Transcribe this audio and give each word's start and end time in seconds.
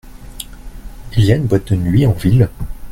Il 1.15 1.23
y 1.23 1.31
a 1.31 1.35
une 1.35 1.45
boîte 1.45 1.69
de 1.71 1.75
nuit 1.75 2.07
en 2.07 2.11
ville? 2.13 2.49